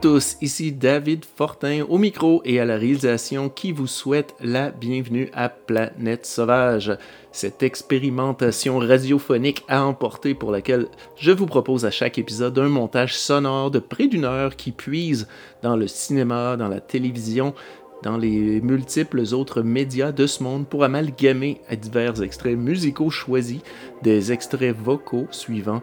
[0.00, 5.30] tous, ici David Fortin au micro et à la réalisation qui vous souhaite la bienvenue
[5.32, 6.96] à Planète Sauvage,
[7.32, 13.16] cette expérimentation radiophonique à emporter pour laquelle je vous propose à chaque épisode un montage
[13.16, 15.28] sonore de près d'une heure qui puise
[15.62, 17.54] dans le cinéma, dans la télévision,
[18.02, 23.60] dans les multiples autres médias de ce monde pour amalgamer à divers extraits musicaux choisis
[24.02, 25.82] des extraits vocaux suivants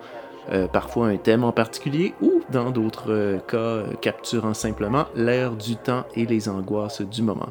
[0.52, 5.56] euh, parfois un thème en particulier ou dans d'autres euh, cas euh, capturant simplement l'air
[5.56, 7.50] du temps et les angoisses du moment.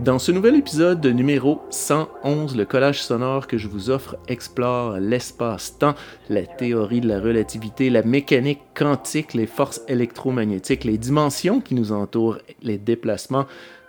[0.00, 5.94] Dans ce nouvel épisode numéro 111, le collage sonore que je vous offre explore l'espace-temps,
[6.28, 11.92] la théorie de la relativité, la mécanique quantique, les forces électromagnétiques, les dimensions qui nous
[11.92, 13.46] entourent, les déplacements,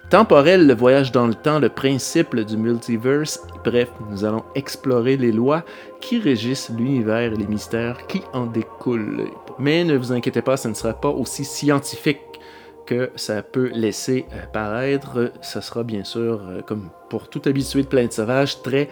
[0.09, 3.45] temporel, le voyage dans le temps, le principe du multiverse.
[3.63, 5.64] Bref, nous allons explorer les lois
[5.99, 9.30] qui régissent l'univers et les mystères qui en découlent.
[9.59, 12.22] Mais ne vous inquiétez pas, ce ne sera pas aussi scientifique
[12.86, 15.33] que ça peut laisser euh, paraître.
[15.41, 18.87] Ce sera bien sûr, euh, comme pour tout habitué de Plainte Sauvage, très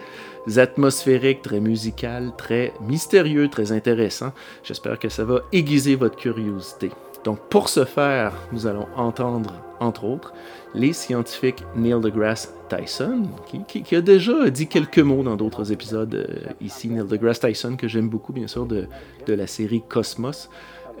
[0.58, 4.32] atmosphérique, très musical, très mystérieux, très intéressant.
[4.62, 6.90] J'espère que ça va aiguiser votre curiosité.
[7.26, 10.32] Donc pour ce faire, nous allons entendre, entre autres,
[10.76, 13.22] les scientifiques Neil deGrasse Tyson,
[13.66, 16.88] qui, a déjà dit quelques mots dans d'autres épisodes euh, ici.
[16.88, 18.86] Neil deGrasse Tyson, que j'aime beaucoup, bien sûr, de,
[19.26, 20.48] la série Cosmos.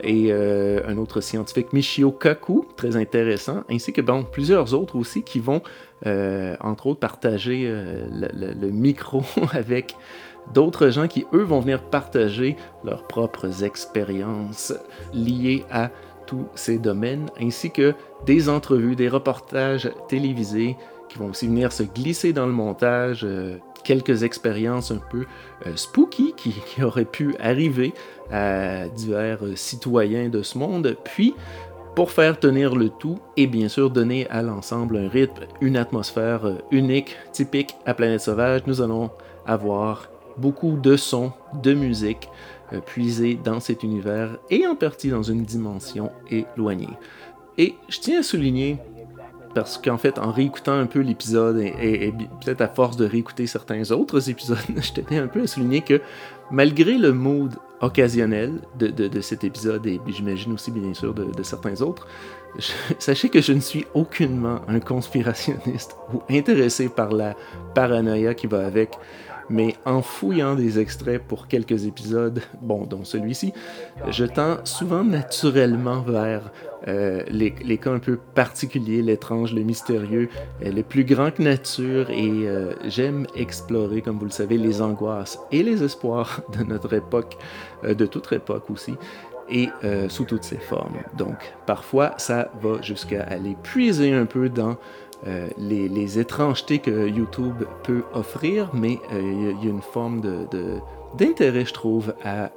[0.02, 5.22] Et euh, un autre scientifique, Michio Kaku, très intéressant, ainsi que bon, plusieurs autres aussi
[5.22, 5.62] qui vont,
[6.06, 7.72] euh, entre autres, partager
[8.12, 9.22] le, micro
[9.52, 9.94] avec
[10.52, 14.74] d'autres gens qui, eux, vont venir partager leurs propres expériences
[15.14, 15.90] liées à
[16.26, 17.94] tous ces domaines, ainsi que
[18.24, 20.76] des entrevues, des reportages télévisés
[21.08, 25.24] qui vont aussi venir se glisser dans le montage, euh, quelques expériences un peu
[25.66, 27.94] euh, spooky qui, auraient pu arriver
[28.30, 31.34] à divers euh, citoyens de ce monde, puis
[31.94, 36.42] pour faire tenir le tout et bien sûr donner à l'ensemble un rythme, une atmosphère
[36.70, 39.10] unique, typique à Planète Sauvage, nous allons
[39.46, 41.32] avoir beaucoup de sons,
[41.62, 42.28] de musique,
[42.72, 46.96] euh, puisé dans cet univers et en partie dans une dimension éloignée.
[47.58, 48.78] Et je tiens à souligner,
[49.54, 52.12] parce qu'en fait, en réécoutant un peu l'épisode et,
[52.44, 56.00] peut-être à force de réécouter certains autres épisodes, je tenais un peu à souligner que
[56.50, 62.06] malgré le mood occasionnel de, cet épisode et j'imagine aussi bien sûr de, certains autres,
[62.98, 67.34] sachez que je ne suis aucunement un conspirationniste ou intéressé par la
[67.74, 68.90] paranoïa qui va avec
[69.48, 73.52] mais en fouillant des extraits pour quelques épisodes, bon, dont celui-ci,
[74.08, 76.50] je tends souvent naturellement vers
[76.88, 80.28] euh, les, cas un peu particuliers, l'étrange, le mystérieux,
[80.64, 84.80] euh, le plus grand que nature, et euh, j'aime explorer, comme vous le savez, les
[84.82, 87.36] angoisses et les espoirs de notre époque,
[87.82, 88.94] de toute époque aussi
[89.48, 89.68] et
[90.08, 90.96] sous toutes ses formes.
[91.16, 91.36] Donc,
[91.66, 94.76] parfois, ça va jusqu'à aller puiser un peu dans
[95.26, 100.22] euh, les, étrangetés que YouTube peut offrir, mais euh, il y, a une forme
[101.14, 102.50] d'intérêt, je trouve, à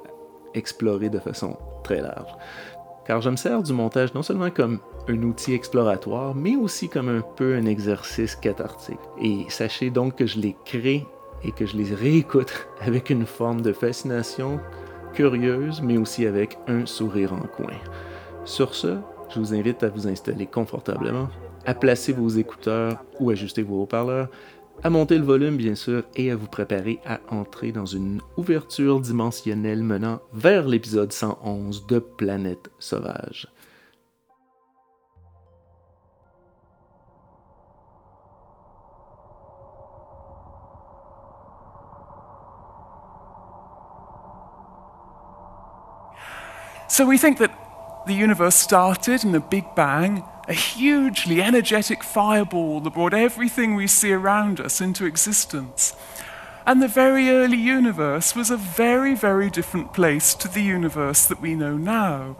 [0.54, 2.32] explorer de façon très large.
[3.06, 4.78] Car je me sers du montage non seulement comme
[5.08, 9.00] un outil exploratoire, mais aussi comme un peu un exercice cathartique.
[9.20, 11.04] Et sachez donc que je les crée
[11.42, 14.60] et que je les réécoute avec une forme de fascination
[15.12, 17.74] curieuse, mais aussi avec un sourire en coin.
[18.44, 21.28] Sur ce, je vous invite à vous installer confortablement
[21.66, 24.28] à placer vos écouteurs ou ajuster vos haut-parleurs,
[24.82, 29.00] à monter le volume bien sûr et à vous préparer à entrer dans une ouverture
[29.00, 33.48] dimensionnelle menant vers l'épisode 111 de Planète Sauvage.
[46.88, 47.50] So we think that
[48.06, 53.86] the universe started in a big bang, a hugely energetic fireball that brought everything we
[53.86, 55.94] see around us into existence.
[56.66, 61.40] And the very early universe was a very, very different place to the universe that
[61.40, 62.36] we know now.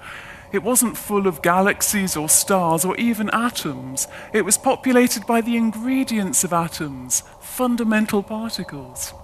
[0.53, 4.09] It wasn't full of galaxies or stars or even atoms.
[4.33, 9.15] It was populated by the ingredients of atoms, fundamental particles.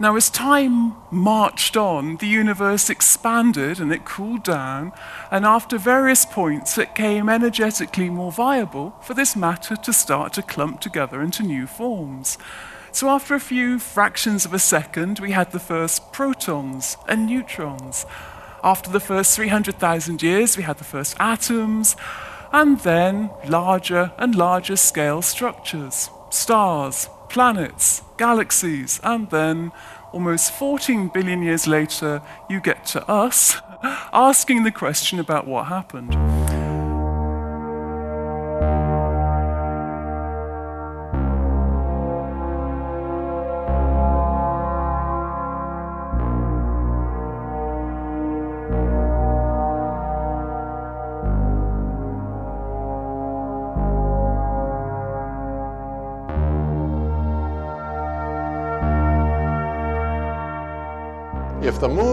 [0.00, 4.92] Now, as time marched on, the universe expanded and it cooled down,
[5.30, 10.42] and after various points, it became energetically more viable for this matter to start to
[10.42, 12.38] clump together into new forms.
[12.92, 18.06] So, after a few fractions of a second, we had the first protons and neutrons.
[18.64, 21.94] After the first 300,000 years, we had the first atoms,
[22.54, 29.72] and then larger and larger scale structures stars, planets, galaxies, and then,
[30.12, 33.56] almost 14 billion years later, you get to us
[34.12, 36.59] asking the question about what happened.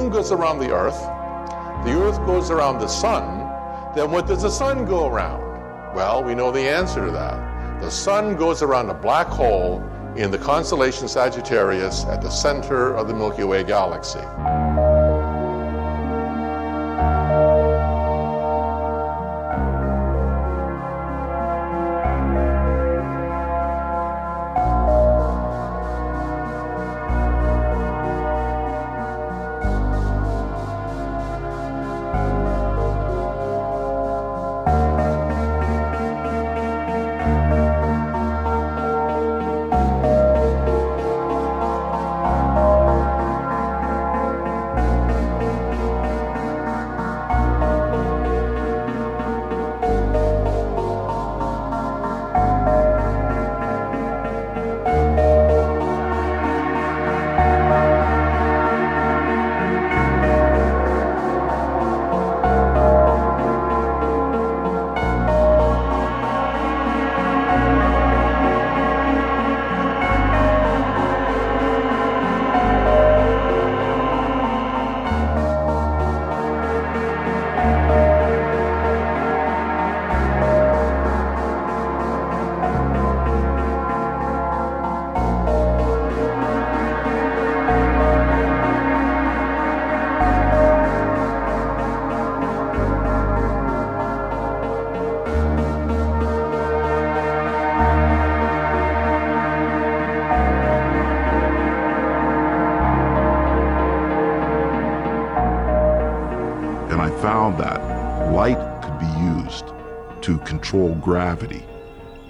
[0.09, 0.99] Goes around the earth,
[1.85, 3.37] the earth goes around the sun,
[3.95, 5.41] then what does the sun go around?
[5.95, 7.81] Well, we know the answer to that.
[7.81, 9.83] The sun goes around a black hole
[10.15, 14.19] in the constellation Sagittarius at the center of the Milky Way galaxy.
[106.89, 109.65] And I found that light could be used
[110.21, 111.63] to control gravity.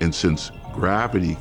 [0.01, 1.37] And since gravity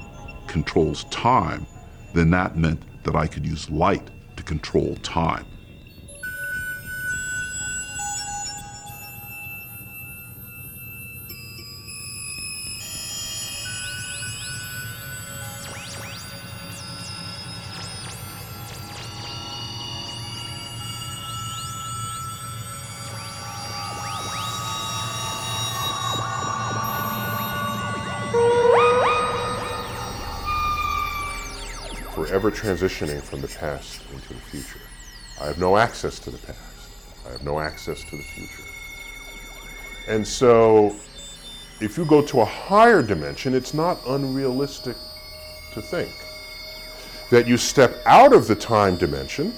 [0.46, 1.66] controls time,
[2.14, 5.46] then that meant that I could use light to control time.
[32.50, 34.80] Transitioning from the past into the future.
[35.40, 36.58] I have no access to the past.
[37.26, 38.62] I have no access to the future.
[40.08, 40.96] And so,
[41.80, 44.96] if you go to a higher dimension, it's not unrealistic
[45.74, 46.10] to think
[47.30, 49.52] that you step out of the time dimension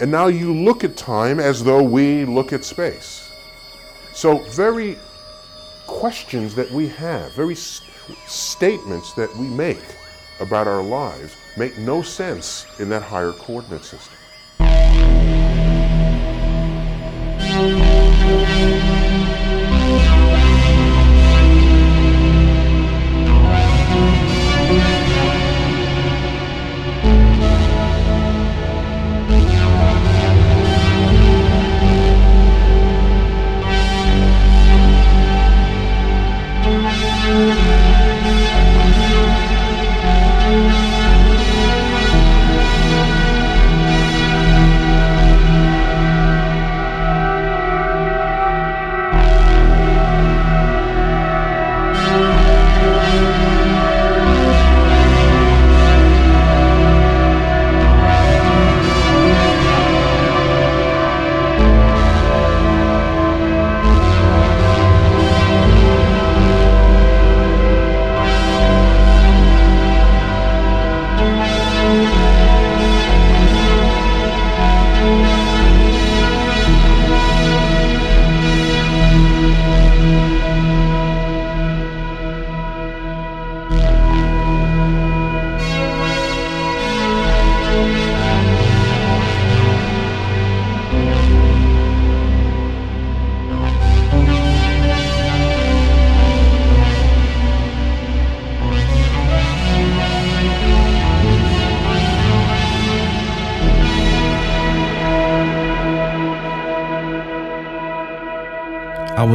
[0.00, 3.30] and now you look at time as though we look at space.
[4.12, 4.98] So, very
[5.86, 7.80] questions that we have, very s-
[8.26, 9.82] statements that we make
[10.40, 14.16] about our lives make no sense in that higher coordinate system.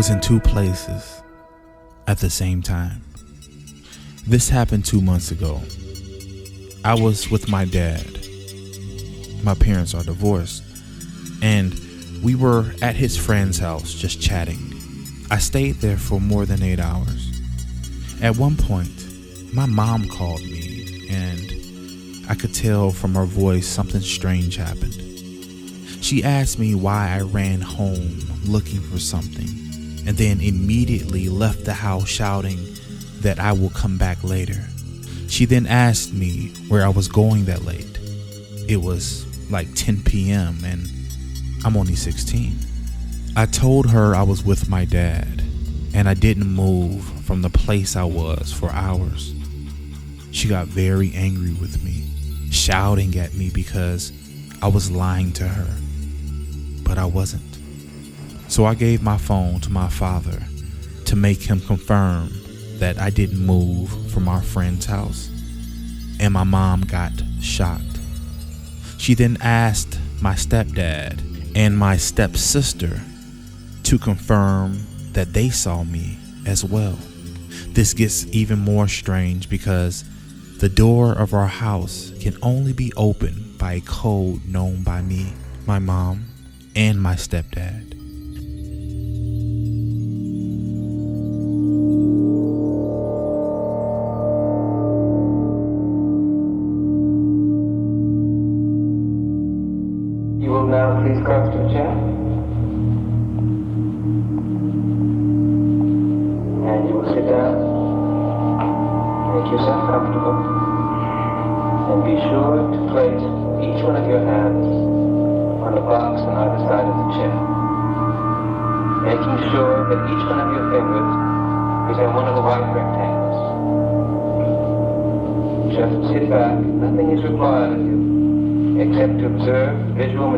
[0.07, 1.21] Was in two places
[2.07, 3.01] at the same time.
[4.25, 5.61] This happened two months ago.
[6.85, 8.05] I was with my dad.
[9.43, 10.63] My parents are divorced.
[11.41, 11.77] And
[12.23, 14.59] we were at his friend's house just chatting.
[15.29, 17.27] I stayed there for more than eight hours.
[18.21, 24.01] At one point, my mom called me, and I could tell from her voice something
[24.01, 24.93] strange happened.
[26.01, 29.56] She asked me why I ran home looking for something,
[30.07, 32.57] and then immediately left the house shouting
[33.19, 34.65] that I will come back later.
[35.27, 37.99] She then asked me where I was going that late.
[38.69, 40.87] It was like 10 p.m., and
[41.65, 42.57] I'm only 16.
[43.35, 45.43] I told her I was with my dad
[45.93, 49.33] and I didn't move from the place I was for hours.
[50.31, 52.05] She got very angry with me,
[52.49, 54.13] shouting at me because
[54.61, 55.77] I was lying to her.
[56.83, 57.56] But I wasn't.
[58.47, 60.41] So I gave my phone to my father
[61.05, 62.29] to make him confirm
[62.79, 65.29] that I didn't move from our friend's house.
[66.19, 67.11] And my mom got
[67.41, 67.99] shocked.
[68.97, 71.21] She then asked my stepdad
[71.55, 73.01] and my stepsister
[73.83, 74.79] to confirm
[75.13, 76.97] that they saw me as well.
[77.69, 80.03] This gets even more strange because
[80.59, 85.33] the door of our house can only be opened by a code known by me,
[85.65, 86.25] my mom,
[86.75, 87.86] and my stepdad.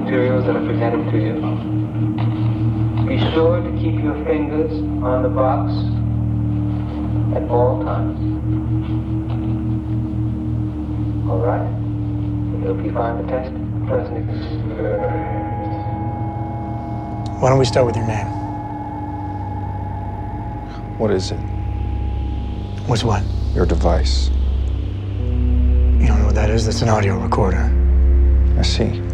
[0.09, 1.33] Materials that are presented to you.
[3.07, 4.71] Be sure to keep your fingers
[5.03, 5.71] on the box
[7.37, 8.17] at all times.
[11.29, 11.61] All right?
[11.61, 13.53] I hope you find the test
[13.85, 14.25] pleasant.
[17.39, 18.25] Why don't we start with your name?
[20.97, 21.37] What is it?
[22.87, 23.23] What's what?
[23.53, 24.29] Your device.
[25.19, 26.65] You don't know what that is?
[26.65, 27.71] That's an audio recorder.
[28.57, 29.08] I see.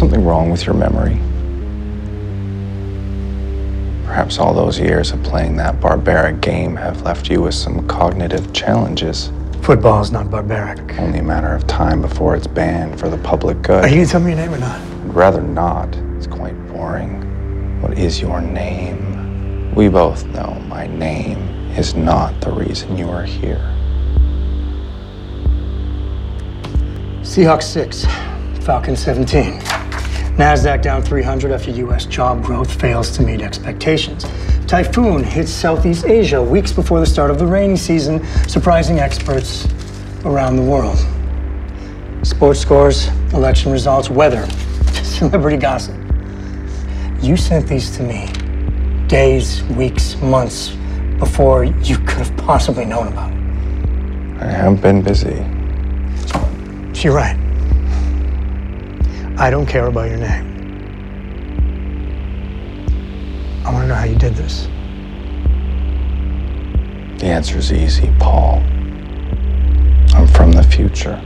[0.00, 1.20] Something wrong with your memory?
[4.06, 8.50] Perhaps all those years of playing that barbaric game have left you with some cognitive
[8.54, 9.30] challenges.
[9.60, 10.98] Football is not barbaric.
[10.98, 13.84] Only a matter of time before it's banned for the public good.
[13.84, 14.80] Are you gonna tell me your name or not?
[14.80, 15.94] I'd rather not.
[16.16, 17.82] It's quite boring.
[17.82, 19.74] What is your name?
[19.74, 21.40] We both know my name
[21.76, 23.60] is not the reason you are here.
[27.20, 28.06] Seahawks 6,
[28.64, 29.79] Falcon 17.
[30.40, 32.06] NASDAQ down 300 after U.S.
[32.06, 34.24] job growth fails to meet expectations.
[34.66, 39.68] Typhoon hits Southeast Asia weeks before the start of the rainy season, surprising experts
[40.24, 40.96] around the world.
[42.22, 44.48] Sports scores, election results, weather,
[45.02, 45.94] celebrity gossip.
[47.20, 48.26] You sent these to me
[49.08, 50.70] days, weeks, months
[51.18, 54.42] before you could have possibly known about it.
[54.42, 55.44] I have been busy.
[56.98, 57.49] You're right.
[59.40, 60.44] I don't care about your name.
[63.64, 64.68] I want to know how you did this.
[67.20, 68.56] The answer's easy, Paul.
[70.14, 71.18] I'm from the future.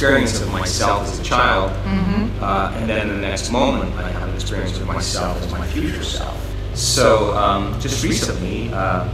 [0.00, 1.70] Experience of myself as a child,
[2.40, 6.02] uh, and then the next moment I have an experience of myself as my future
[6.02, 6.34] self.
[6.74, 9.06] So um, just recently, uh,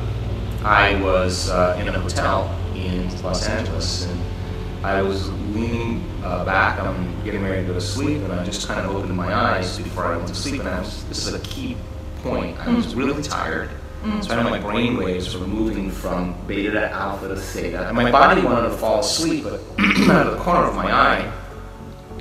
[0.63, 4.21] I was uh, in a hotel in Los Angeles, and
[4.87, 6.79] I was leaning uh, back.
[6.79, 9.79] I'm getting ready to go to sleep, and I just kind of opened my eyes
[9.79, 10.61] before I went to sleep.
[10.61, 11.77] And I was, this is a key
[12.23, 12.61] point.
[12.65, 13.71] I was really tired.
[14.07, 14.25] Mm.
[14.25, 17.89] So I know my brain waves were moving from beta to alpha to theta.
[17.89, 18.13] And my mm.
[18.13, 19.61] body wanted to fall asleep, but
[20.09, 21.33] out of the corner of my eye,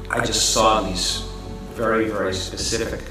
[0.10, 1.22] I just saw these
[1.74, 3.02] very, very specific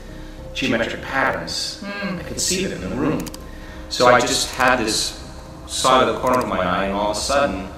[0.54, 1.82] geometric patterns.
[1.84, 2.18] Mm.
[2.18, 3.24] I could see them in the room.
[3.90, 5.22] So I just had this,
[5.68, 7.68] saw out of the corner of my eye, and all of a sudden,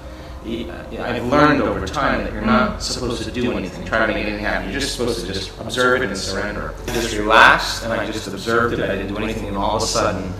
[0.47, 4.17] uh, I've learned over time that you're not supposed to do anything, try to make
[4.17, 4.71] anything happen.
[4.71, 6.73] You're just supposed to just observe it and surrender.
[6.87, 8.79] I just relaxed, and I just observed it.
[8.79, 10.33] I didn't do anything, and all of a sudden,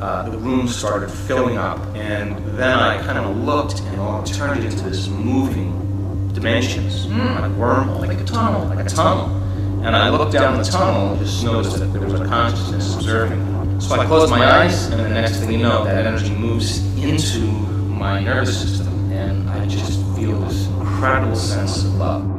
[0.00, 4.64] uh, the room started filling up, and then I kind of looked, and all turned
[4.64, 9.34] into this moving dimensions, like a wormhole, like a tunnel, like a tunnel.
[9.84, 13.80] And I looked down the tunnel and just noticed that there was a consciousness observing.
[13.80, 17.40] So I closed my eyes, and the next thing you know, that energy moves into
[17.40, 22.37] my nervous system, and I just feel this incredible sense of love.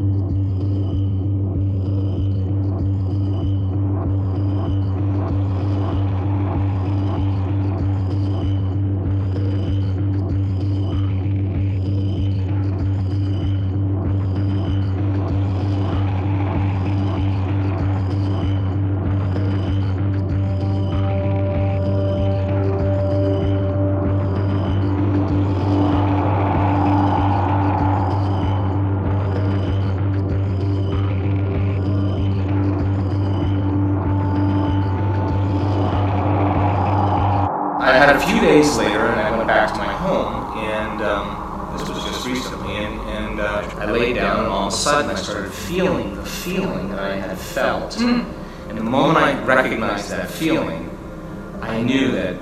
[38.62, 42.76] Days later, and I went back to my home, and um, this was just recently,
[42.76, 46.26] and, and uh, I laid down, and all of a sudden I started feeling the
[46.26, 47.98] feeling that I had felt.
[48.00, 50.90] And the moment I recognized that feeling,
[51.62, 52.36] I knew that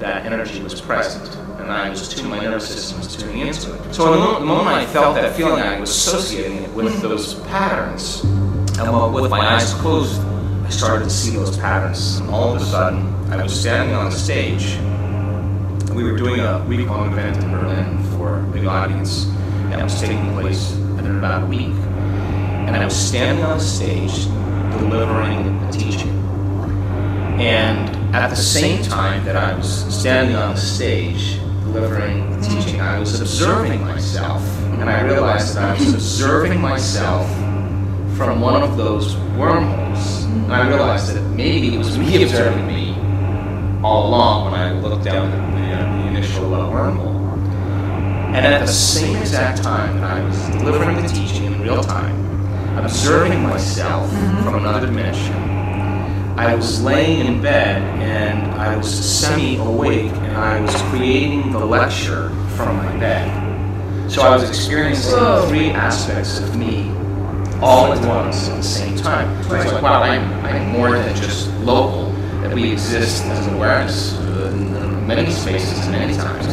[0.00, 3.94] that energy was present, and I was tuning, my nervous system was tuning into it.
[3.94, 8.24] So the the moment I felt that feeling, I was associating it with those patterns.
[8.78, 10.20] And with my eyes closed,
[10.64, 12.18] I started to see those patterns.
[12.18, 14.78] And all of a sudden, I was standing on the stage.
[15.94, 19.26] We were doing a week-long event in Berlin for a big audience
[19.70, 21.74] that was taking place in about a week.
[22.66, 24.26] And I was standing on stage
[24.78, 26.10] delivering a teaching.
[27.40, 32.80] And at the same time that I was standing on the stage delivering the teaching,
[32.80, 34.42] I was observing myself.
[34.78, 37.28] And I realized that I was observing myself
[38.16, 40.22] from one of those wormholes.
[40.24, 42.94] And I realized that maybe it was me observing me
[43.82, 45.30] all along when I looked down
[46.54, 47.20] uh, wormhole.
[48.34, 52.78] And at the same exact time that I was delivering the teaching in real time,
[52.78, 54.08] observing myself
[54.44, 55.34] from another dimension,
[56.38, 61.58] I was laying in bed and I was semi awake and I was creating the
[61.58, 64.10] lecture from my bed.
[64.10, 66.88] So I was experiencing three aspects of me
[67.60, 69.38] all at once at the same time.
[69.40, 74.16] It's like, wow, I'm, I'm more than just local, that we exist as an awareness
[75.16, 76.46] many spaces many times.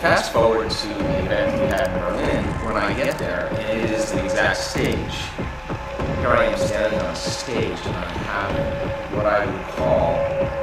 [0.00, 2.44] Fast forward to the event we had in Berlin.
[2.64, 5.16] When I get there, it is the exact stage.
[6.20, 10.59] Here I am standing on a stage and I'm having what I would call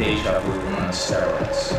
[0.00, 1.72] deja vu on steroids.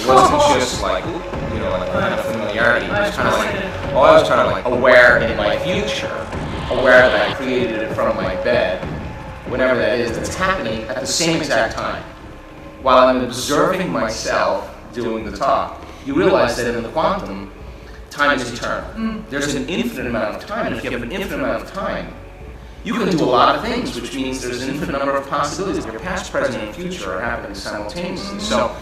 [0.00, 0.56] It wasn't oh.
[0.58, 2.86] just like, you know, like kind of familiarity.
[2.86, 6.26] It was kind of like, oh, I was kind of like aware in my future,
[6.70, 8.82] aware that I created it from my bed,
[9.50, 12.02] whenever that is, that's happening at the same exact time.
[12.80, 17.52] While I'm observing myself doing the talk, you realize that in the quantum,
[18.08, 18.88] time is eternal.
[18.92, 19.28] Mm.
[19.28, 22.14] There's an infinite amount of time, and if you have an infinite amount of time,
[22.86, 25.84] you can do a lot of things, which means there's an infinite number of possibilities.
[25.84, 28.38] Your past, present, and future are happening simultaneously.
[28.38, 28.76] So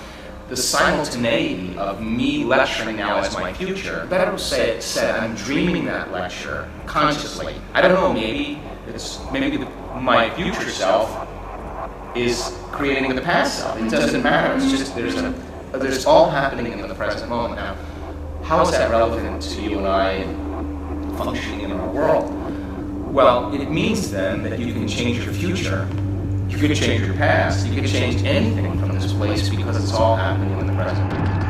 [0.50, 5.86] the simultaneity of me lecturing now as my future, better say it said, I'm dreaming
[5.86, 7.54] that lecture consciously.
[7.72, 11.26] I don't know, maybe it's maybe the, my future self
[12.14, 13.80] is creating the past self.
[13.80, 14.54] It doesn't matter.
[14.54, 15.30] It's just there's a
[15.72, 17.74] there's all happening in the present moment now.
[18.42, 20.24] How is that relevant to you and I
[21.16, 22.43] functioning in our world?
[23.14, 25.86] Well, it means then that you can change your future.
[26.48, 27.64] You can change your past.
[27.64, 31.43] You can change anything from this place because it's all happening in the present.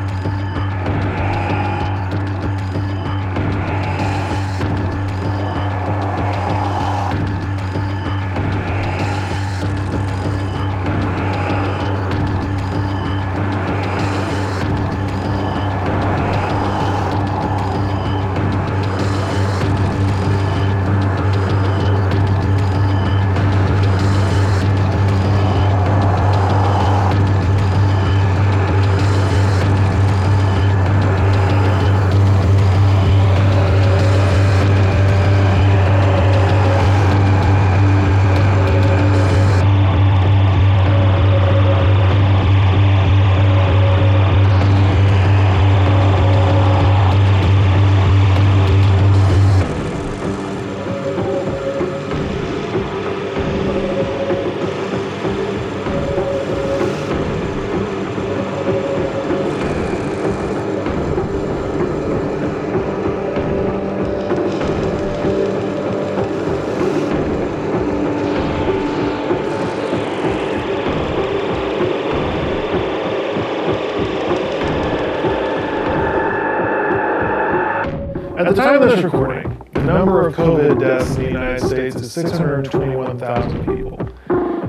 [78.87, 83.99] This recording, the number of COVID deaths in the United States is 621,000 people.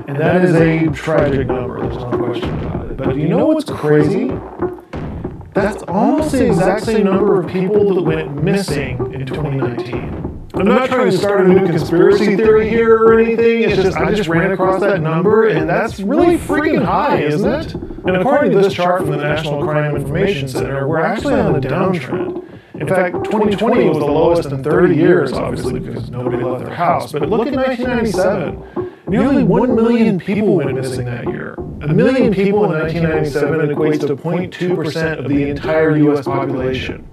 [0.07, 2.97] And that is a tragic number, there's no question about it.
[2.97, 4.31] But do you know what's crazy?
[5.53, 10.49] That's almost the exact same number of people that went missing in 2019.
[10.55, 13.63] I'm not trying to start a new conspiracy theory here or anything.
[13.63, 17.73] It's just I just ran across that number, and that's really freaking high, isn't it?
[17.75, 21.59] And according to this chart from the National Crime Information Center, we're actually on a
[21.59, 22.36] downtrend.
[22.87, 27.11] In fact, 2020 was the lowest in 30 years, obviously, because nobody left their house.
[27.11, 28.93] But look at 1997.
[29.09, 31.55] Nearly 1 million people went missing that year.
[31.81, 37.05] A million people in 1997 equates to 0.2% of the entire US population.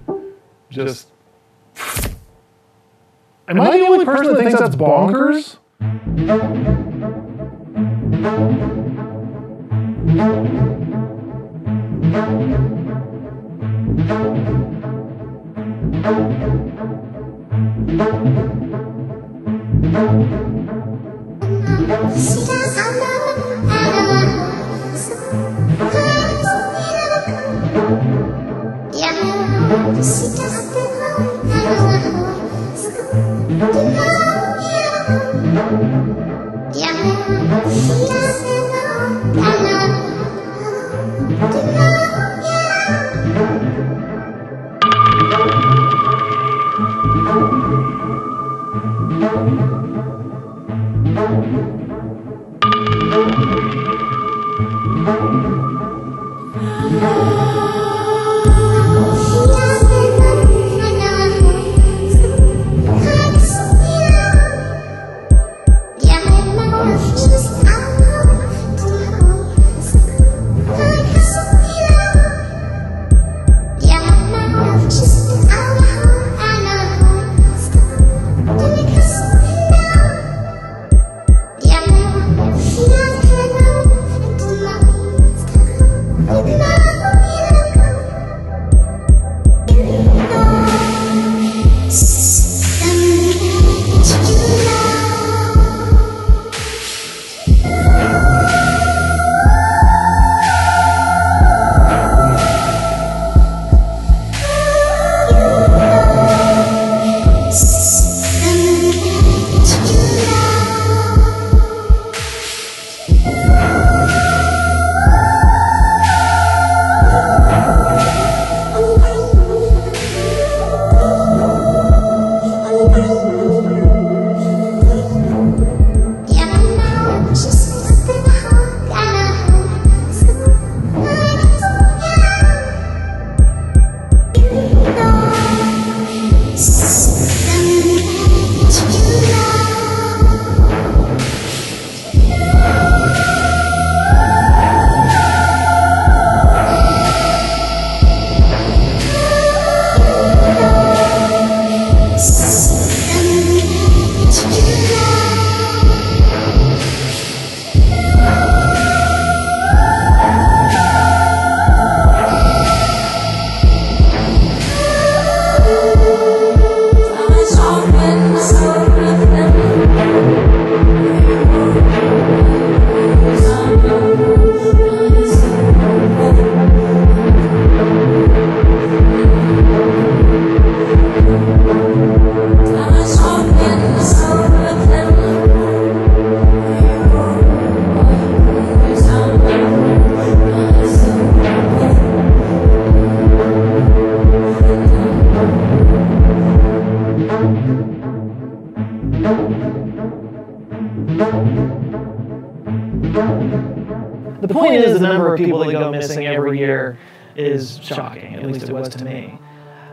[0.69, 1.09] Just.
[3.49, 5.57] Am I the only person that thinks that's bonkers?
[39.35, 39.74] Yeah.
[48.75, 49.65] The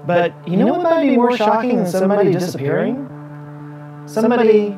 [0.06, 3.08] But you know what might be more shocking than somebody disappearing?
[4.06, 4.76] Somebody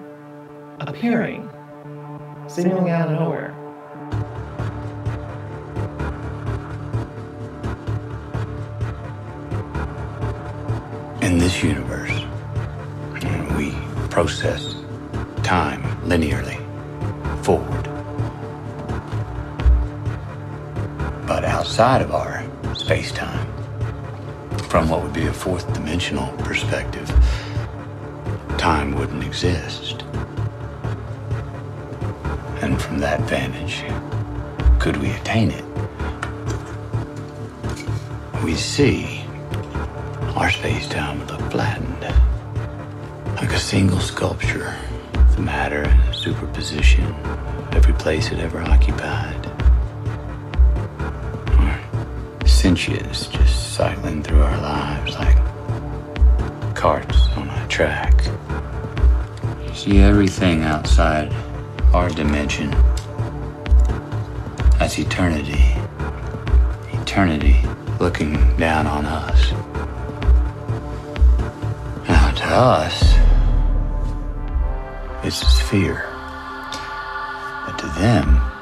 [43.55, 44.77] a single sculpture,
[45.37, 47.05] the matter superposition,
[47.71, 49.47] every place it ever occupied.
[51.61, 55.37] Or cinches just cycling through our lives like
[56.75, 58.25] carts on a track.
[59.73, 61.33] See everything outside
[61.93, 62.75] our dimension
[64.81, 65.65] as eternity.
[66.93, 67.61] Eternity
[68.01, 69.53] looking down on us.
[72.09, 73.14] Now, to us,
[75.25, 76.05] it's sphere.
[77.65, 78.54] But to them,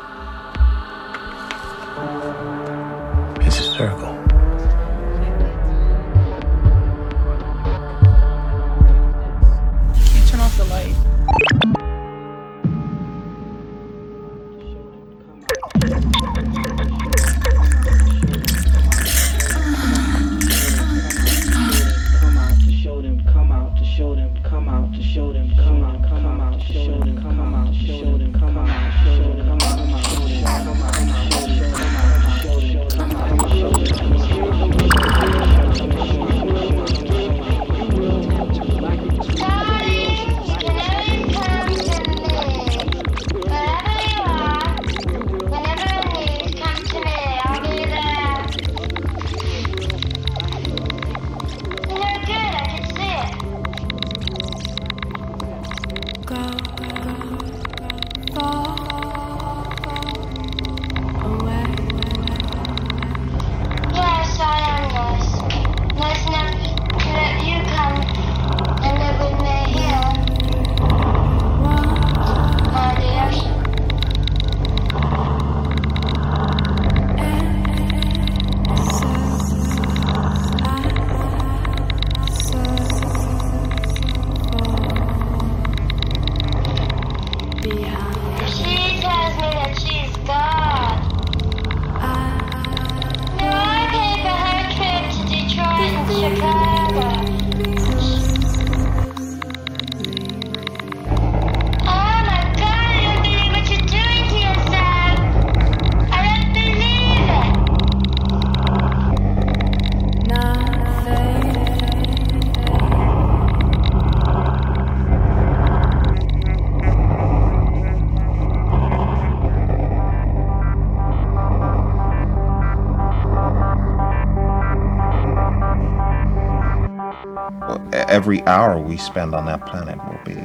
[128.23, 130.41] every hour we spend on that planet will be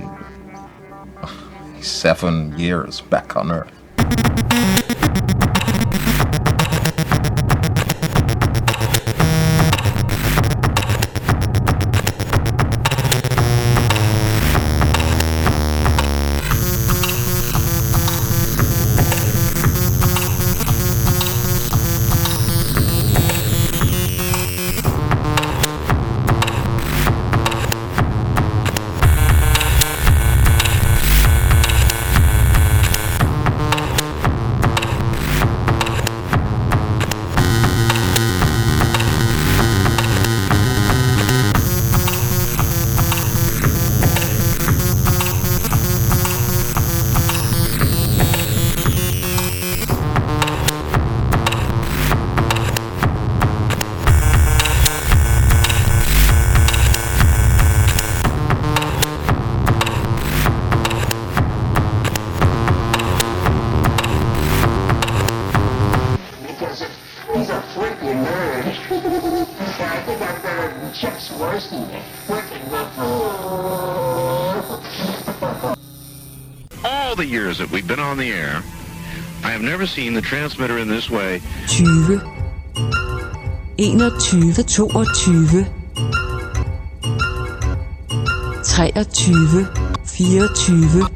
[1.79, 3.76] seven years back on Earth.
[78.17, 78.63] On the air,
[79.43, 81.39] I have never seen the transmitter in this way.
[81.67, 82.17] 20
[83.77, 84.11] 21
[84.65, 85.65] 22
[88.63, 89.65] 23
[90.05, 91.09] 24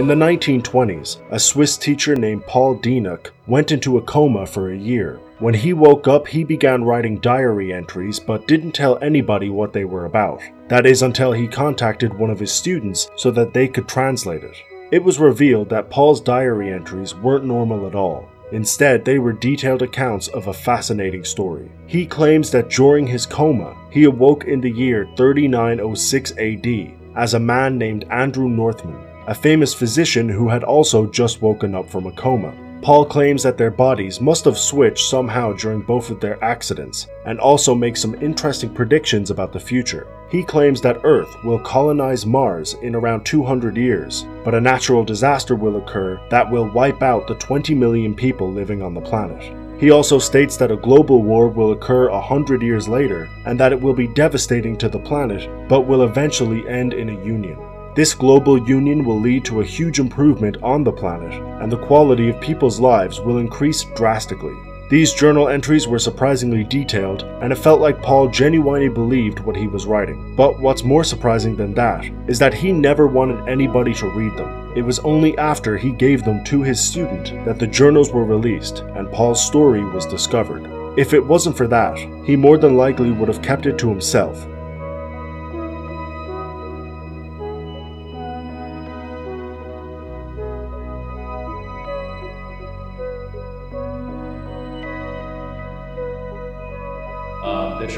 [0.00, 4.78] In the 1920s, a Swiss teacher named Paul Dienach went into a coma for a
[4.78, 5.20] year.
[5.40, 9.84] When he woke up, he began writing diary entries but didn't tell anybody what they
[9.84, 10.40] were about.
[10.68, 14.56] That is until he contacted one of his students so that they could translate it.
[14.90, 18.26] It was revealed that Paul's diary entries weren't normal at all.
[18.52, 21.70] Instead, they were detailed accounts of a fascinating story.
[21.86, 27.38] He claims that during his coma, he awoke in the year 3906 AD as a
[27.38, 32.12] man named Andrew Northman, a famous physician who had also just woken up from a
[32.12, 32.52] coma.
[32.82, 37.38] Paul claims that their bodies must have switched somehow during both of their accidents, and
[37.38, 40.08] also makes some interesting predictions about the future.
[40.30, 45.54] He claims that Earth will colonize Mars in around 200 years, but a natural disaster
[45.54, 49.54] will occur that will wipe out the 20 million people living on the planet.
[49.78, 53.70] He also states that a global war will occur a hundred years later, and that
[53.70, 57.58] it will be devastating to the planet, but will eventually end in a union.
[57.96, 62.28] This global union will lead to a huge improvement on the planet, and the quality
[62.28, 64.54] of people's lives will increase drastically.
[64.90, 69.66] These journal entries were surprisingly detailed, and it felt like Paul genuinely believed what he
[69.66, 70.36] was writing.
[70.36, 74.72] But what's more surprising than that is that he never wanted anybody to read them.
[74.76, 78.84] It was only after he gave them to his student that the journals were released
[78.94, 80.64] and Paul's story was discovered.
[80.96, 84.46] If it wasn't for that, he more than likely would have kept it to himself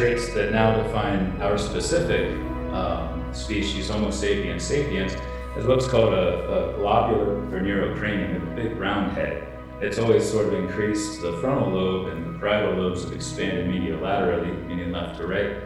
[0.03, 2.32] traits that now define our specific
[2.72, 5.12] um, species, Homo sapiens sapiens,
[5.57, 9.46] is what's called a, a globular or neurocranium, a big round head.
[9.80, 14.66] It's always sort of increased the frontal lobe and the parietal lobes have expanded mediolaterally,
[14.66, 15.59] meaning left to right.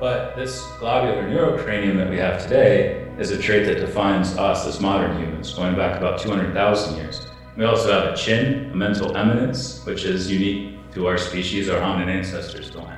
[0.00, 4.80] But this globular neurocranium that we have today is a trait that defines us as
[4.80, 7.26] modern humans, going back about 200,000 years.
[7.58, 11.68] We also have a chin, a mental eminence, which is unique to our species.
[11.68, 12.93] Our hominin ancestors don't have.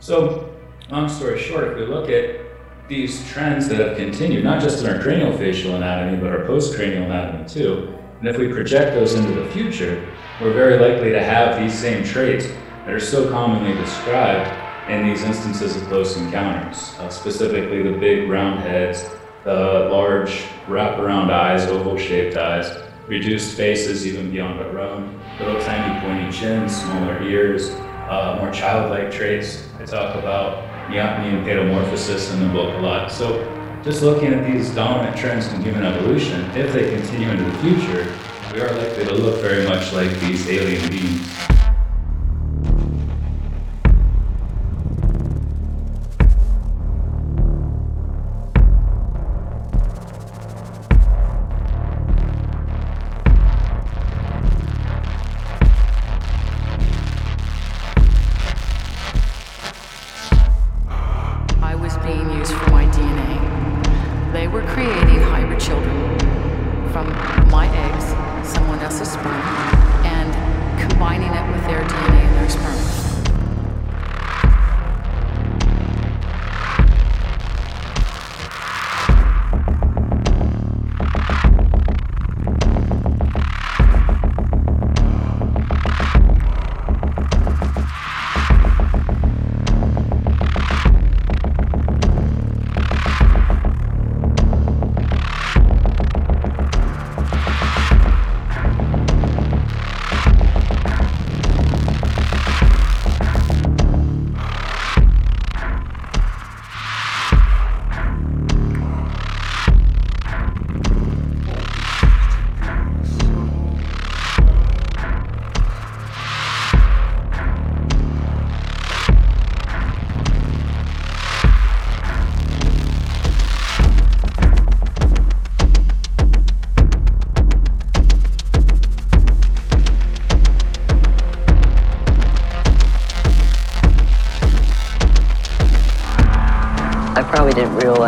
[0.00, 0.54] So,
[0.90, 2.40] long story short, if we look at
[2.88, 7.48] these trends that have continued, not just in our craniofacial anatomy, but our postcranial anatomy
[7.48, 10.06] too, and if we project those into the future,
[10.40, 12.46] we're very likely to have these same traits
[12.84, 14.50] that are so commonly described
[14.90, 19.08] in these instances of close encounters, uh, specifically the big round heads,
[19.44, 22.76] the large wraparound eyes, oval shaped eyes,
[23.06, 27.70] reduced faces even beyond our own, little tiny pointy chins, smaller ears,
[28.08, 29.66] uh, more childlike traits.
[29.78, 33.10] I talk about neoteny and paedomorphosis in the book a lot.
[33.10, 33.42] So
[33.82, 38.12] just looking at these dominant trends in human evolution, if they continue into the future,
[38.52, 41.53] we are likely to look very much like these alien beings.
[69.24, 69.63] Someone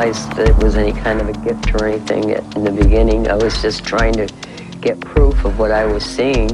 [0.06, 3.28] realize that it was any kind of a gift or anything in the beginning.
[3.28, 4.26] I was just trying to
[4.80, 6.50] get proof of what I was seeing.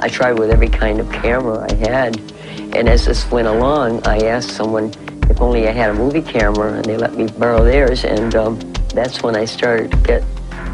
[0.00, 2.20] I tried with every kind of camera I had.
[2.74, 4.92] And as this went along, I asked someone
[5.30, 8.04] if only I had a movie camera, and they let me borrow theirs.
[8.04, 8.58] And um,
[8.94, 10.24] that's when I started to get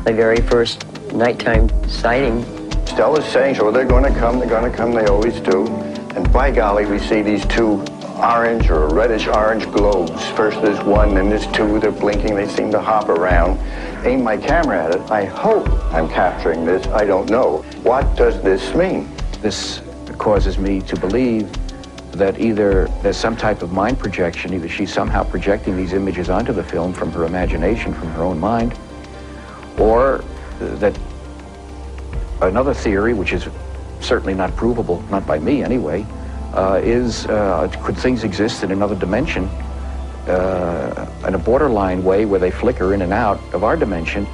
[0.05, 2.45] my very first nighttime sighting.
[2.87, 5.67] Stella's saying, so they're going to come, they're going to come, they always do.
[6.17, 7.85] And by golly, we see these two
[8.23, 10.25] orange or reddish orange globes.
[10.31, 13.59] First there's one, then there's two, they're blinking, they seem to hop around.
[14.07, 17.59] Aim my camera at it, I hope I'm capturing this, I don't know.
[17.83, 19.11] What does this mean?
[19.41, 19.83] This
[20.19, 21.51] causes me to believe
[22.13, 26.53] that either there's some type of mind projection, either she's somehow projecting these images onto
[26.53, 28.79] the film from her imagination, from her own mind,
[29.79, 30.23] or
[30.61, 30.97] that
[32.41, 33.49] another theory, which is
[34.01, 36.07] certainly not provable, not by me anyway,
[36.83, 39.45] is uh, could things exist in another dimension
[40.27, 44.27] uh, in a borderline way where they flicker in and out of our dimension?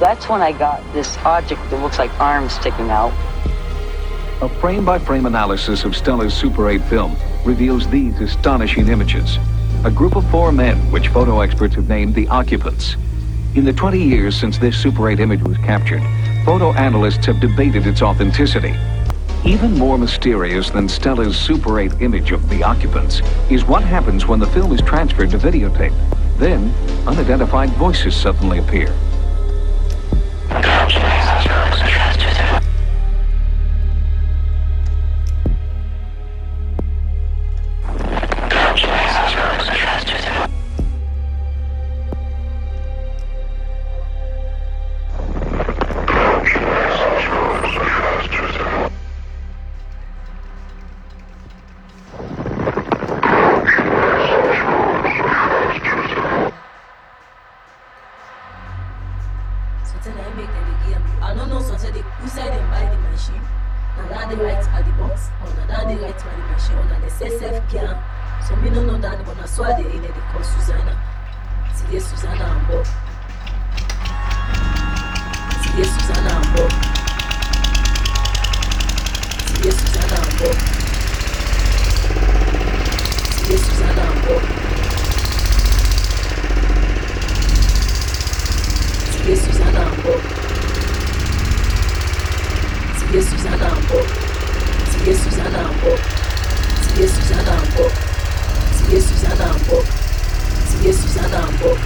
[0.00, 3.12] That's when I got this object that looks like arms sticking out.
[4.42, 9.38] A frame-by-frame analysis of Stella's Super 8 film reveals these astonishing images.
[9.84, 12.96] A group of four men, which photo experts have named the occupants.
[13.54, 16.02] In the 20 years since this Super 8 image was captured,
[16.44, 18.74] photo analysts have debated its authenticity.
[19.46, 24.40] Even more mysterious than Stella's Super 8 image of the occupants is what happens when
[24.40, 25.94] the film is transferred to videotape.
[26.36, 26.74] Then,
[27.06, 28.92] unidentified voices suddenly appear.
[66.74, 67.96] ona ne sesef kya.
[68.48, 70.94] So mi no no dan se so ade ine se call Susanna.
[71.74, 72.82] Sidi se ambo.
[75.62, 76.64] Sidi Susanna se
[79.46, 80.48] Sidi Susanna ambo.
[83.36, 84.34] se Susanna ambo.
[89.12, 90.14] Sidi se ambo.
[92.98, 93.98] Sidi Susanna se
[94.90, 96.15] Sidi Susanna ambo.
[96.96, 97.92] Bob.
[98.72, 99.84] See there Susanna and Bob.
[100.66, 101.76] See there Susanna and Bob.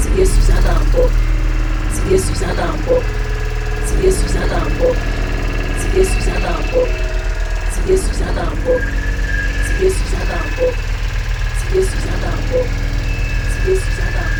[0.00, 1.10] See there Susanna and Bob.
[1.94, 3.04] See there Susanna and Bob.
[3.86, 4.96] See there Susanna and Bob.
[5.80, 6.88] See there Susanna and Bob.
[7.72, 8.82] See there Susanna and Bob.
[9.46, 9.90] See there
[12.06, 12.66] Susanna and Bob.
[13.40, 14.32] See there Susanna and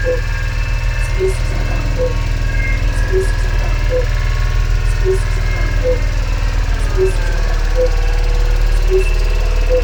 [9.21, 9.26] Bob.
[9.67, 9.75] So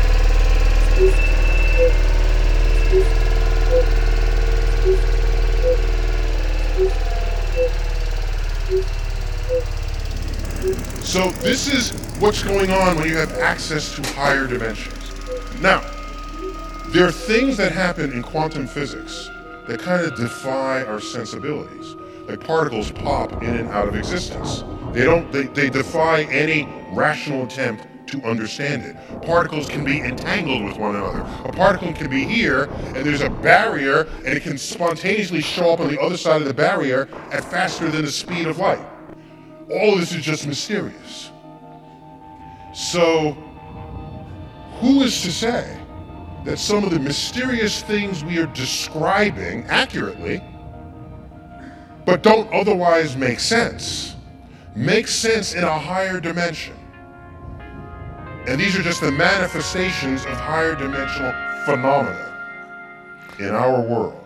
[11.43, 15.11] this is what's going on when you have access to higher dimensions.
[15.61, 15.81] Now,
[16.91, 19.29] there are things that happen in quantum physics
[19.67, 21.97] that kind of defy our sensibilities.
[22.29, 24.63] Like particles pop in and out of existence.
[24.93, 28.97] They don't they, they defy any rational attempt to understand it.
[29.23, 31.21] Particles can be entangled with one another.
[31.45, 35.81] A particle can be here and there's a barrier and it can spontaneously show up
[35.81, 38.87] on the other side of the barrier at faster than the speed of light.
[39.71, 41.31] All this is just mysterious.
[42.75, 43.33] So,
[44.81, 45.79] who is to say
[46.45, 50.43] that some of the mysterious things we are describing accurately,
[52.05, 54.17] but don't otherwise make sense,
[54.75, 56.75] make sense in a higher dimension?
[58.47, 61.33] And these are just the manifestations of higher dimensional
[61.65, 62.33] phenomena
[63.39, 64.22] in our world.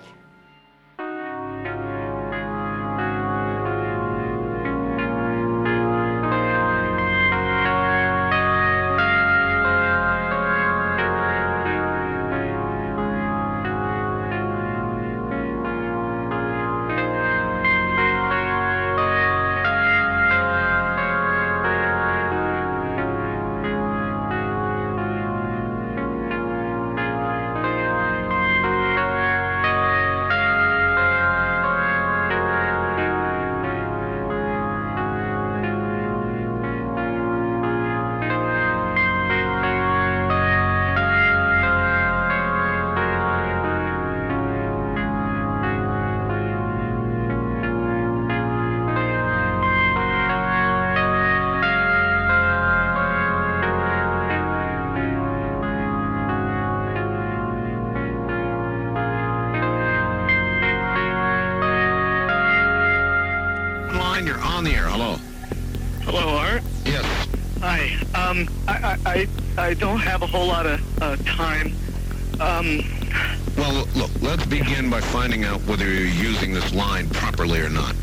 [73.97, 77.95] Look, let's begin by finding out whether you're using this line properly or not.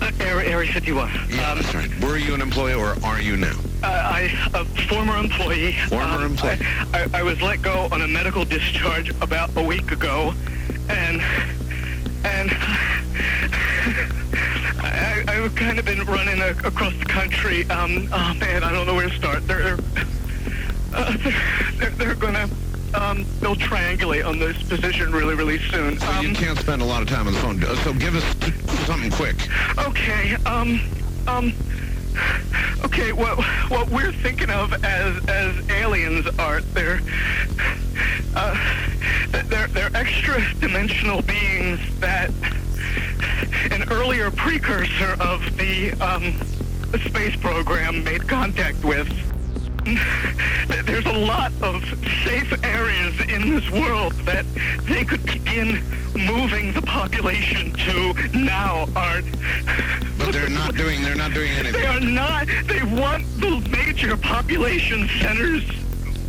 [0.00, 1.10] uh, Area, Area 51.
[1.28, 1.90] Yeah, that's right.
[2.02, 3.58] Were you an employee or are you now?
[3.82, 5.72] Uh, I, a former employee.
[5.88, 6.58] Former Um, employee.
[6.94, 10.34] I, I, I was let go on a medical discharge about a week ago,
[10.88, 11.20] and
[12.24, 12.50] and
[14.82, 17.68] I, I've kind of been running a, across the country.
[17.70, 19.46] Um, oh man, I don't know where to start.
[19.46, 19.78] They're
[20.92, 21.32] uh, they're,
[21.78, 22.48] they're, they're gonna
[23.00, 25.98] um, they'll triangulate on this position really, really soon.
[25.98, 27.62] So Um, you can't spend a lot of time on the phone.
[27.64, 28.24] Uh, So give us
[28.86, 29.36] something quick.
[29.78, 30.80] Okay, um,
[31.26, 31.52] um,
[32.84, 33.38] okay, what
[33.70, 37.00] what we're thinking of as as aliens are they're
[38.36, 38.54] uh,
[39.48, 42.30] they're they're extra dimensional beings that
[43.70, 46.34] an earlier precursor of the um
[47.06, 49.08] space program made contact with.
[50.84, 51.82] There's a lot of
[52.24, 54.44] safe areas in this world that
[54.86, 55.82] they could begin
[56.14, 59.32] moving the population to now aren't
[60.18, 61.02] But they're not doing.
[61.02, 61.80] They're not doing anything.
[61.80, 62.46] they are not.
[62.66, 65.64] They want the major population centers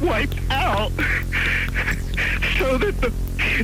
[0.01, 0.91] wiped out
[2.57, 3.13] so that the,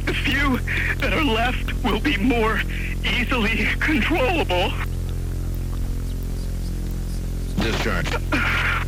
[0.06, 0.58] the few
[0.98, 2.62] that are left will be more
[3.06, 4.72] easily controllable.
[7.58, 8.08] Discharge.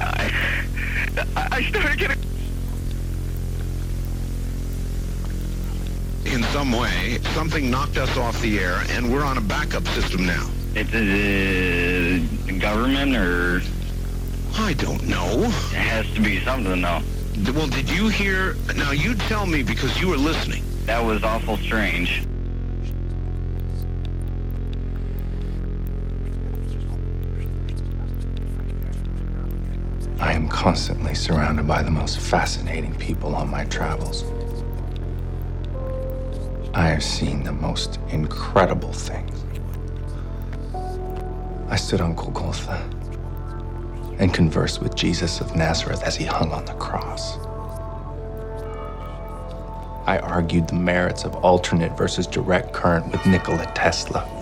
[0.00, 2.18] I, I started getting.
[6.24, 10.26] In some way, something knocked us off the air, and we're on a backup system
[10.26, 10.48] now.
[10.74, 13.62] It's a uh, government or?
[14.54, 15.44] I don't know.
[15.44, 17.00] It has to be something, though.
[17.52, 18.56] Well, did you hear?
[18.76, 20.64] Now you tell me because you were listening.
[20.84, 22.22] That was awful strange.
[30.68, 34.22] Constantly surrounded by the most fascinating people on my travels.
[36.74, 39.44] I have seen the most incredible things.
[41.70, 42.86] I stood on Golgotha
[44.18, 47.38] and conversed with Jesus of Nazareth as he hung on the cross.
[50.06, 54.37] I argued the merits of alternate versus direct current with Nikola Tesla.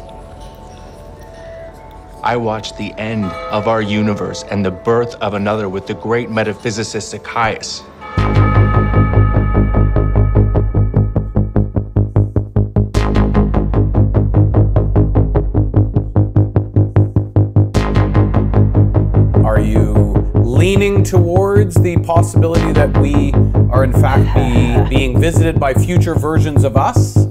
[2.27, 6.29] I watched the end of our universe and the birth of another with the great
[6.29, 7.85] metaphysicist Zacchaeus.
[19.45, 23.31] Are you leaning towards the possibility that we
[23.70, 27.29] are in fact be, being visited by future versions of us?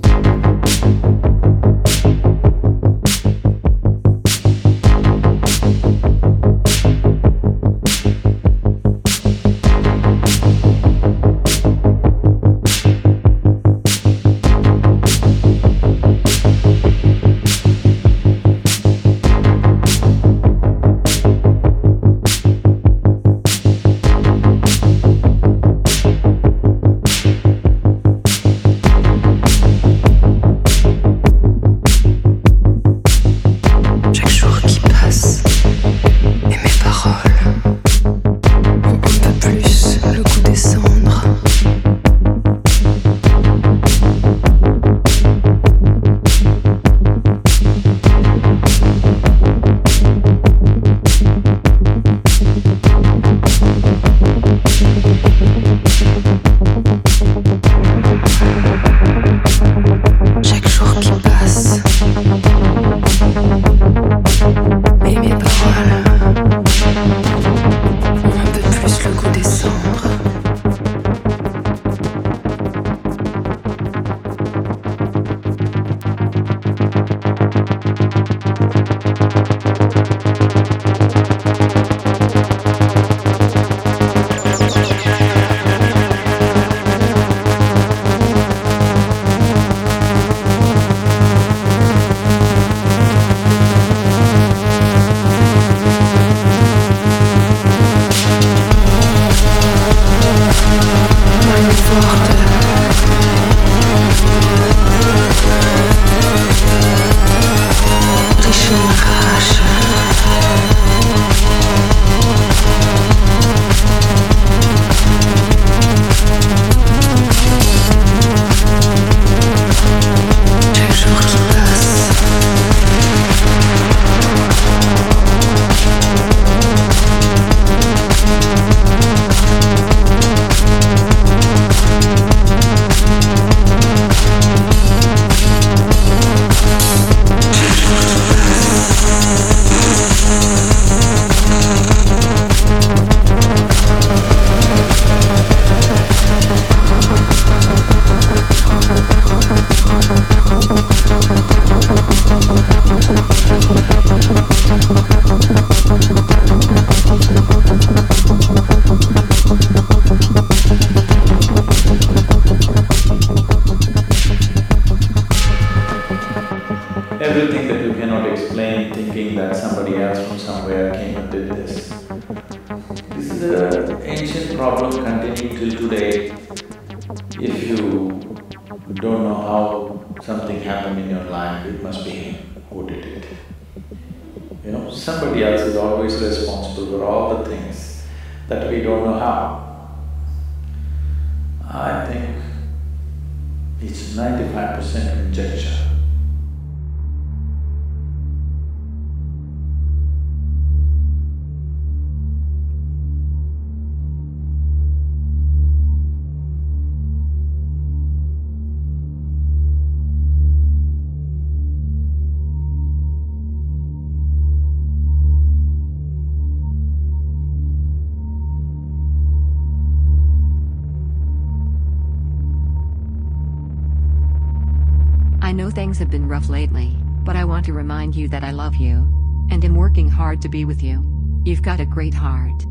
[225.95, 226.91] Things have been rough lately,
[227.23, 229.07] but I want to remind you that I love you.
[229.49, 231.01] And am working hard to be with you.
[231.45, 232.63] You've got a great heart.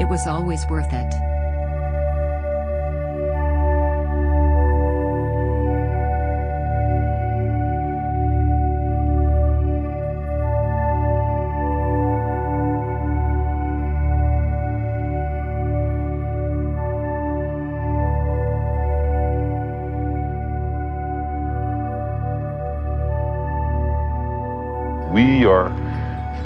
[0.00, 1.31] It was always worth it.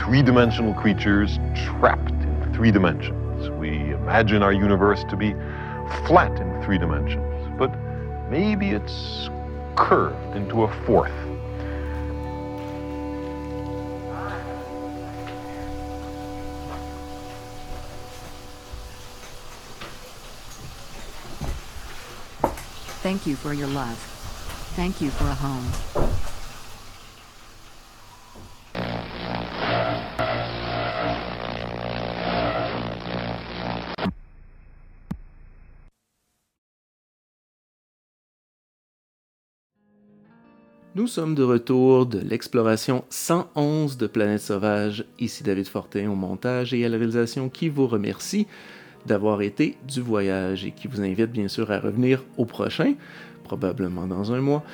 [0.07, 3.51] Three dimensional creatures trapped in three dimensions.
[3.51, 5.33] We imagine our universe to be
[6.07, 7.77] flat in three dimensions, but
[8.31, 9.29] maybe it's
[9.75, 11.11] curved into a fourth.
[23.03, 23.99] Thank you for your love.
[24.77, 26.16] Thank you for a home.
[41.07, 45.05] Nous sommes de retour de l'exploration 111 de Planète Sauvage.
[45.21, 48.49] Ici David Fortin au montage et à la réalisation qui vous remercie
[49.07, 52.95] d'avoir été du voyage et qui vous invite bien sûr à revenir au prochain,
[53.45, 54.65] probablement dans un mois,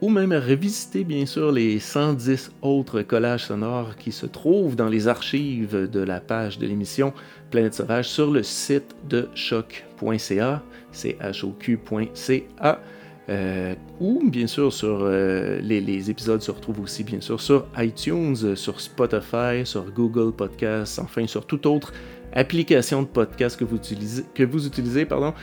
[0.00, 4.88] ou même à revisiter bien sûr les 110 autres collages sonores qui se trouvent dans
[4.88, 7.12] les archives de la page de l'émission
[7.50, 10.62] Planète Sauvage sur le site de choc.ca,
[10.92, 12.80] c'est hoq.ca.
[13.28, 18.56] Euh, ou bien sûr sur euh, les, épisodes se retrouvent aussi bien sûr sur iTunes,
[18.56, 21.92] sur Spotify, sur Google Podcasts, enfin sur toute autre
[22.32, 25.34] application de podcast que vous utilisez, que vous utilisez pardon.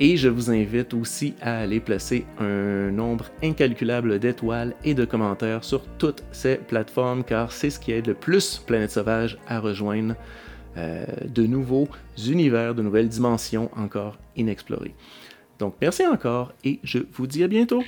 [0.00, 5.62] Et je vous invite aussi à aller placer un nombre incalculable d'étoiles et de commentaires
[5.62, 10.14] sur toutes ces plateformes car c'est ce qui aide le plus Planète Sauvage à rejoindre
[10.76, 11.88] euh, de nouveaux
[12.26, 14.94] univers, de nouvelles dimensions encore inexplorées.
[15.58, 17.82] Donc merci encore et je vous dis à bientôt.